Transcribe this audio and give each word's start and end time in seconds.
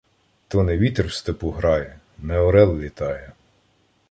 То 0.47 0.63
не 0.63 0.77
вітер 0.77 1.07
в 1.07 1.13
степу 1.13 1.49
грає, 1.51 1.99
не 2.17 2.39
орел 2.39 2.77
літає. 2.79 3.31